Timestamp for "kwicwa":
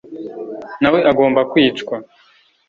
1.51-1.95